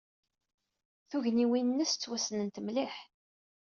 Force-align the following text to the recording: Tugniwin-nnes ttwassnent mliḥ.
Tugniwin-nnes 1.09 1.91
ttwassnent 1.93 2.61
mliḥ. 2.65 2.93